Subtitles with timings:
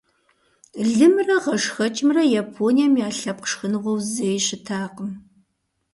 [0.93, 5.11] Лымрэ гъэшхэкӀымрэ Японием я лъэпкъ шхыныгъуэу зэи щытакъым.